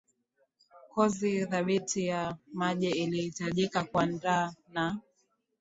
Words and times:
kozi 0.93 1.45
thabiti 1.45 2.05
ya 2.07 2.37
maji 2.53 2.89
ilihitajika 2.91 3.83
kuandaa 3.83 4.53
na 4.73 4.99